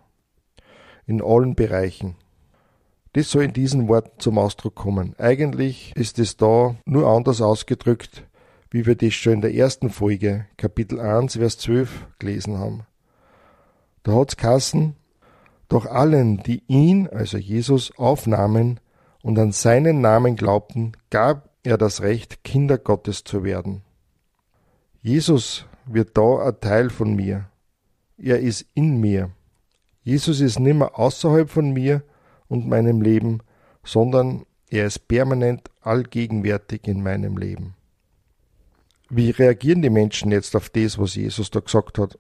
In 1.06 1.22
allen 1.22 1.56
Bereichen. 1.56 2.16
Das 3.14 3.30
soll 3.30 3.44
in 3.44 3.54
diesen 3.54 3.88
Worten 3.88 4.20
zum 4.20 4.38
Ausdruck 4.38 4.76
kommen. 4.76 5.16
Eigentlich 5.20 5.94
ist 5.96 6.18
es 6.18 6.38
da 6.38 6.76
nur 6.86 7.08
anders 7.08 7.42
ausgedrückt, 7.42 8.26
wie 8.72 8.86
wir 8.86 8.96
das 8.96 9.14
schon 9.14 9.34
in 9.34 9.42
der 9.42 9.54
ersten 9.54 9.92
Folge, 9.92 10.48
Kapitel 10.58 11.00
1, 11.00 11.38
Vers 11.38 11.60
12 11.60 12.08
gelesen 12.18 12.58
haben. 12.58 12.88
Da 14.02 14.14
hat's 14.14 14.36
Kassen, 14.36 14.96
doch 15.70 15.86
allen, 15.86 16.42
die 16.44 16.64
ihn, 16.68 17.08
also 17.08 17.38
Jesus, 17.38 17.98
aufnahmen 17.98 18.80
und 19.22 19.38
an 19.38 19.52
seinen 19.52 20.02
Namen 20.02 20.36
glaubten, 20.36 20.94
gab 21.10 21.50
er 21.64 21.78
das 21.78 22.02
Recht, 22.02 22.44
Kinder 22.44 22.78
Gottes 22.78 23.24
zu 23.24 23.44
werden. 23.44 23.84
Jesus 25.02 25.66
wird 25.86 26.18
da 26.18 26.48
ein 26.48 26.60
Teil 26.60 26.90
von 26.90 27.16
mir. 27.16 27.46
Er 28.18 28.40
ist 28.40 28.66
in 28.74 29.00
mir. 29.00 29.32
Jesus 30.04 30.42
ist 30.42 30.60
nimmer 30.60 31.00
außerhalb 31.00 31.50
von 31.50 31.72
mir 31.72 32.04
und 32.48 32.68
meinem 32.68 33.02
Leben, 33.02 33.40
sondern 33.84 34.46
er 34.70 34.86
ist 34.86 35.08
permanent 35.08 35.70
allgegenwärtig 35.82 36.88
in 36.88 37.02
meinem 37.02 37.38
Leben. 37.38 37.76
Wie 39.10 39.30
reagieren 39.30 39.82
die 39.82 39.90
Menschen 39.90 40.32
jetzt 40.32 40.56
auf 40.56 40.70
das, 40.70 40.98
was 40.98 41.16
Jesus 41.16 41.52
da 41.52 41.60
gesagt 41.60 42.00
hat? 42.00 42.18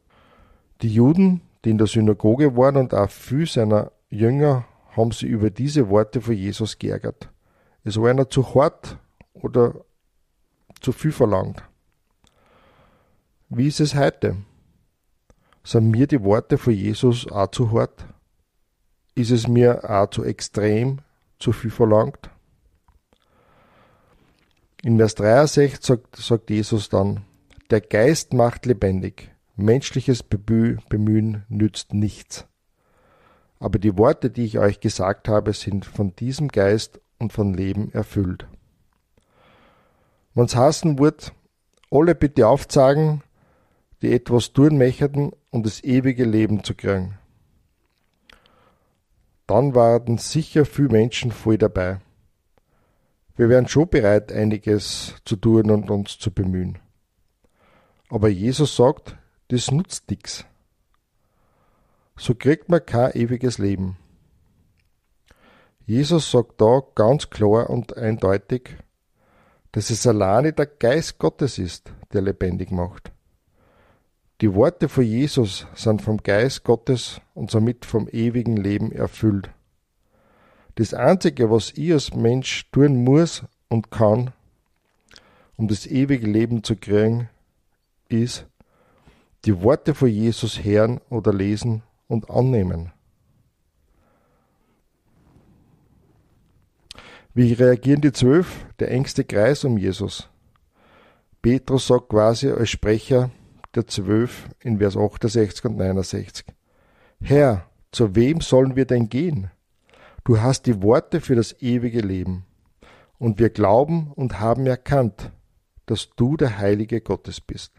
Die 0.82 0.94
Juden, 0.94 1.42
die 1.66 1.72
in 1.72 1.78
der 1.78 1.88
Synagoge 1.88 2.56
waren 2.56 2.78
und 2.78 2.94
auch 2.94 3.10
viele 3.10 3.48
seiner 3.48 3.92
Jünger, 4.10 4.66
haben 4.96 5.12
sie 5.12 5.26
über 5.26 5.50
diese 5.50 5.90
Worte 5.90 6.22
von 6.22 6.36
Jesus 6.36 6.78
geärgert. 6.78 7.30
Es 7.84 8.00
war 8.00 8.10
einer 8.10 8.30
zu 8.30 8.54
hart 8.54 8.98
oder 9.34 9.74
zu 10.80 10.92
viel 10.92 11.12
verlangt. 11.12 11.64
Wie 13.50 13.68
ist 13.68 13.80
es 13.80 13.96
heute? 13.96 14.38
Sind 15.66 15.92
mir 15.92 16.08
die 16.08 16.24
Worte 16.24 16.58
von 16.58 16.74
Jesus 16.74 17.26
auch 17.32 17.48
zu 17.52 17.72
hart? 17.72 18.06
Ist 19.16 19.32
es 19.32 19.48
mir 19.48 19.90
auch 19.90 20.10
zu 20.10 20.24
extrem, 20.24 21.00
zu 21.40 21.54
viel 21.54 21.72
verlangt? 21.72 22.30
In 24.82 24.98
Vers 24.98 25.16
63 25.16 25.80
sagt, 25.82 26.16
sagt 26.18 26.50
Jesus 26.50 26.90
dann, 26.90 27.24
der 27.70 27.80
Geist 27.80 28.34
macht 28.34 28.66
lebendig, 28.66 29.32
menschliches 29.56 30.22
Bemühen 30.22 31.46
nützt 31.48 31.94
nichts. 31.94 32.46
Aber 33.60 33.80
die 33.80 33.98
Worte, 33.98 34.30
die 34.30 34.44
ich 34.44 34.60
euch 34.60 34.82
gesagt 34.82 35.30
habe, 35.30 35.54
sind 35.54 35.86
von 35.86 36.14
diesem 36.18 36.50
Geist 36.50 37.00
und 37.20 37.32
von 37.32 37.54
Leben 37.54 37.94
erfüllt. 37.94 38.46
Wenn's 40.34 40.58
hassen 40.58 41.00
wird, 41.00 41.32
alle 41.90 42.16
bitte 42.16 42.48
aufzeigen, 42.48 43.22
die 44.02 44.12
etwas 44.12 44.52
tun 44.52 44.78
möchten, 44.78 45.32
um 45.54 45.62
das 45.62 45.84
ewige 45.84 46.26
Leben 46.26 46.64
zu 46.64 46.74
kriegen. 46.74 47.20
Dann 49.46 49.76
waren 49.76 50.18
sicher 50.18 50.66
viele 50.66 50.90
Menschen 50.90 51.32
voll 51.32 51.60
dabei. 51.60 52.00
Wir 53.36 53.50
wären 53.50 53.68
schon 53.68 53.88
bereit, 53.88 54.32
einiges 54.32 55.14
zu 55.26 55.36
tun 55.36 55.70
und 55.70 55.92
uns 55.92 56.18
zu 56.18 56.32
bemühen. 56.32 56.80
Aber 58.10 58.30
Jesus 58.30 58.76
sagt, 58.76 59.16
das 59.50 59.70
nutzt 59.70 60.10
nichts. 60.10 60.46
So 62.16 62.34
kriegt 62.34 62.70
man 62.70 62.84
kein 62.84 63.14
ewiges 63.14 63.60
Leben. 63.60 63.98
Jesus 65.86 66.32
sagt 66.32 66.60
da 66.62 66.82
ganz 66.96 67.30
klar 67.30 67.70
und 67.70 67.96
eindeutig, 67.96 68.78
dass 69.72 69.92
es 69.92 70.08
alleine 70.08 70.52
der 70.52 70.66
Geist 70.66 71.20
Gottes 71.20 71.60
ist, 71.60 71.92
der 72.12 72.24
lebendig 72.24 72.72
macht. 72.72 73.13
Die 74.44 74.54
Worte 74.54 74.90
von 74.90 75.06
Jesus 75.06 75.68
sind 75.74 76.02
vom 76.02 76.18
Geist 76.18 76.66
Gottes 76.66 77.22
und 77.34 77.50
somit 77.50 77.86
vom 77.86 78.10
ewigen 78.10 78.58
Leben 78.58 78.92
erfüllt. 78.92 79.50
Das 80.76 80.94
Einzige, 80.94 81.50
was 81.50 81.72
ich 81.78 81.94
als 81.94 82.14
Mensch 82.14 82.70
tun 82.70 83.06
muss 83.06 83.46
und 83.70 83.90
kann, 83.90 84.34
um 85.56 85.70
das 85.70 85.88
ewige 85.88 86.28
Leben 86.28 86.62
zu 86.62 86.76
kriegen, 86.76 87.30
ist, 88.10 88.46
die 89.46 89.62
Worte 89.62 89.96
von 89.96 90.10
Jesus 90.10 90.62
hören 90.62 91.00
oder 91.10 91.32
lesen 91.32 91.82
und 92.10 92.30
annehmen. 92.30 92.92
Wie 97.34 97.54
reagieren 97.54 98.02
die 98.02 98.12
zwölf, 98.12 98.66
der 98.80 98.92
engste 98.92 99.24
Kreis 99.24 99.64
um 99.64 99.78
Jesus? 99.78 100.28
Petrus 101.42 101.88
sagt 101.88 102.10
quasi 102.10 102.50
als 102.50 102.72
Sprecher 102.72 103.32
der 103.76 103.88
zwölf 103.88 104.50
in 104.60 104.78
Vers 104.80 104.98
68 104.98 105.66
und 105.66 105.78
69. 105.78 106.46
Herr, 107.22 107.70
zu 107.92 108.16
wem 108.16 108.42
sollen 108.42 108.76
wir 108.76 108.86
denn 108.86 109.10
gehen? 109.10 109.52
Du 110.24 110.42
hast 110.42 110.66
die 110.66 110.82
Worte 110.82 111.22
für 111.22 111.36
das 111.36 111.62
ewige 111.62 112.02
Leben. 112.02 112.46
Und 113.18 113.40
wir 113.40 113.50
glauben 113.50 114.12
und 114.16 114.40
haben 114.40 114.66
erkannt, 114.66 115.32
dass 115.86 116.10
du 116.16 116.38
der 116.38 116.58
Heilige 116.58 117.02
Gottes 117.02 117.42
bist. 117.42 117.74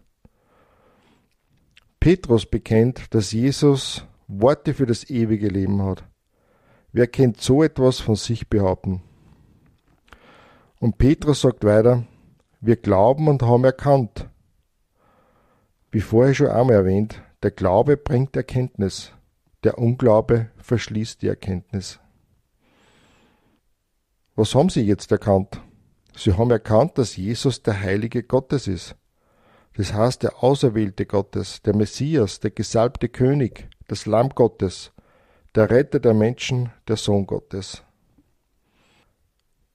Petrus 2.00 2.46
bekennt, 2.46 3.14
dass 3.14 3.32
Jesus 3.32 4.06
Worte 4.28 4.74
für 4.74 4.86
das 4.86 5.08
ewige 5.08 5.48
Leben 5.48 5.82
hat. 5.82 6.04
Wer 6.92 7.06
kennt 7.06 7.40
so 7.40 7.62
etwas 7.62 8.00
von 8.00 8.14
sich 8.14 8.48
behaupten? 8.48 9.02
Und 10.80 10.98
Petrus 10.98 11.40
sagt 11.40 11.64
weiter, 11.64 12.04
wir 12.60 12.76
glauben 12.76 13.28
und 13.28 13.42
haben 13.42 13.64
erkannt. 13.64 14.28
Wie 15.94 16.00
vorher 16.00 16.34
schon 16.34 16.48
einmal 16.48 16.74
erwähnt, 16.74 17.22
der 17.44 17.52
Glaube 17.52 17.96
bringt 17.96 18.34
Erkenntnis, 18.34 19.12
der 19.62 19.78
Unglaube 19.78 20.50
verschließt 20.56 21.22
die 21.22 21.28
Erkenntnis. 21.28 22.00
Was 24.34 24.56
haben 24.56 24.70
sie 24.70 24.80
jetzt 24.80 25.12
erkannt? 25.12 25.60
Sie 26.16 26.32
haben 26.32 26.50
erkannt, 26.50 26.98
dass 26.98 27.16
Jesus 27.16 27.62
der 27.62 27.80
Heilige 27.80 28.24
Gottes 28.24 28.66
ist. 28.66 28.96
Das 29.76 29.94
heißt, 29.94 30.24
der 30.24 30.42
Auserwählte 30.42 31.06
Gottes, 31.06 31.62
der 31.62 31.76
Messias, 31.76 32.40
der 32.40 32.50
gesalbte 32.50 33.08
König, 33.08 33.68
das 33.86 34.04
Lamm 34.04 34.30
Gottes, 34.30 34.90
der 35.54 35.70
Retter 35.70 36.00
der 36.00 36.14
Menschen, 36.14 36.72
der 36.88 36.96
Sohn 36.96 37.24
Gottes. 37.24 37.84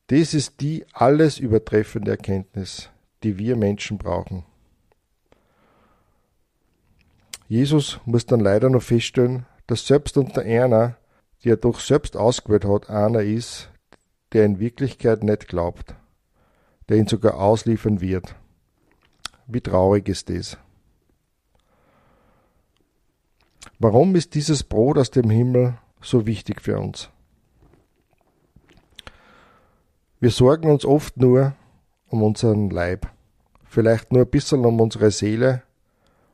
Das 0.07 0.33
ist 0.33 0.59
die 0.59 0.85
alles 0.91 1.39
übertreffende 1.39 2.11
Erkenntnis, 2.11 2.89
die 3.23 3.37
wir 3.37 3.55
Menschen 3.55 3.97
brauchen. 3.97 4.43
Jesus 7.49 7.99
muss 8.05 8.27
dann 8.27 8.39
leider 8.39 8.69
noch 8.69 8.83
feststellen, 8.83 9.47
dass 9.65 9.87
selbst 9.87 10.17
unter 10.17 10.43
einer, 10.43 10.97
die 11.43 11.49
er 11.49 11.57
doch 11.57 11.79
selbst 11.79 12.15
ausgewählt 12.15 12.63
hat, 12.63 12.91
einer 12.91 13.21
ist, 13.21 13.71
der 14.33 14.45
in 14.45 14.59
Wirklichkeit 14.59 15.23
nicht 15.23 15.47
glaubt, 15.47 15.95
der 16.87 16.97
ihn 16.97 17.07
sogar 17.07 17.39
ausliefern 17.39 18.01
wird. 18.01 18.35
Wie 19.47 19.61
traurig 19.61 20.07
ist 20.07 20.29
das? 20.29 20.59
Warum 23.79 24.15
ist 24.15 24.35
dieses 24.35 24.63
Brot 24.63 24.99
aus 24.99 25.09
dem 25.09 25.31
Himmel 25.31 25.75
so 26.01 26.27
wichtig 26.27 26.61
für 26.61 26.79
uns? 26.79 27.09
Wir 30.19 30.29
sorgen 30.29 30.69
uns 30.69 30.85
oft 30.85 31.17
nur 31.17 31.55
um 32.09 32.21
unseren 32.21 32.69
Leib, 32.69 33.07
vielleicht 33.65 34.11
nur 34.11 34.21
ein 34.21 34.29
bisschen 34.29 34.63
um 34.65 34.79
unsere 34.79 35.09
Seele, 35.09 35.63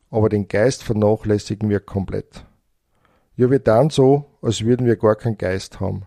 aber 0.10 0.30
den 0.30 0.48
Geist 0.48 0.84
vernachlässigen 0.84 1.70
wir 1.70 1.80
komplett. 1.80 2.46
Ja, 3.36 3.50
wir 3.50 3.60
dann 3.60 3.90
so, 3.90 4.26
als 4.42 4.64
würden 4.64 4.86
wir 4.86 4.96
gar 4.96 5.16
keinen 5.16 5.38
Geist 5.38 5.80
haben. 5.80 6.04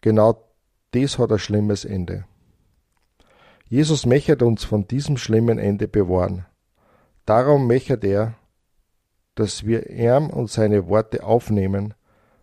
Genau 0.00 0.44
das 0.92 1.18
hat 1.18 1.32
ein 1.32 1.38
schlimmes 1.38 1.84
Ende. 1.84 2.24
Jesus 3.68 4.06
möchte 4.06 4.44
uns 4.46 4.64
von 4.64 4.86
diesem 4.86 5.16
schlimmen 5.16 5.58
Ende 5.58 5.88
bewahren. 5.88 6.46
Darum 7.24 7.66
möchte 7.66 7.98
er, 8.06 8.34
dass 9.34 9.66
wir 9.66 9.90
ihm 9.90 10.30
und 10.30 10.48
seine 10.50 10.86
Worte 10.86 11.24
aufnehmen 11.24 11.94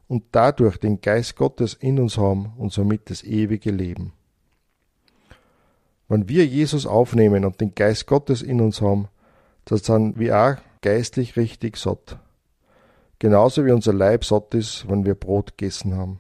und 0.07 0.25
dadurch 0.31 0.77
den 0.77 0.99
Geist 0.99 1.38
Gottes 1.38 1.73
in 1.73 1.99
uns 1.99 2.17
haben 2.17 2.53
und 2.57 2.73
somit 2.73 3.09
das 3.09 3.23
ewige 3.23 3.71
Leben. 3.71 4.13
Wenn 6.09 6.27
wir 6.27 6.45
Jesus 6.45 6.86
aufnehmen 6.86 7.45
und 7.45 7.62
den 7.62 7.73
Geist 7.73 8.05
Gottes 8.05 8.41
in 8.41 8.59
uns 8.59 8.81
haben, 8.81 9.07
dann 9.65 9.78
sind 9.78 10.19
wir 10.19 10.38
auch 10.38 10.56
geistlich 10.82 11.36
richtig 11.38 11.78
satt. 11.78 12.17
Genauso 13.19 13.65
wie 13.65 13.71
unser 13.71 13.93
Leib 13.93 14.26
satt 14.26 14.54
ist, 14.54 14.89
wenn 14.89 15.06
wir 15.06 15.15
Brot 15.15 15.58
gegessen 15.58 15.95
haben. 15.95 16.19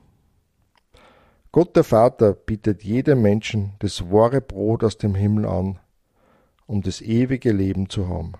Gott 1.51 1.75
der 1.75 1.83
Vater 1.83 2.33
bietet 2.33 2.83
jedem 2.83 3.21
Menschen 3.21 3.73
das 3.79 4.09
wahre 4.09 4.41
Brot 4.41 4.83
aus 4.83 4.97
dem 4.97 5.13
Himmel 5.13 5.45
an, 5.45 5.79
um 6.65 6.81
das 6.81 7.01
ewige 7.01 7.51
Leben 7.51 7.89
zu 7.89 8.07
haben. 8.07 8.33